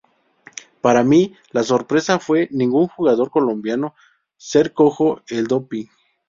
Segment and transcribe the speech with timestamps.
[0.81, 3.93] Para mí, la sorpresa fue ningún jugador colombiano
[4.35, 5.85] ser cojo el doping.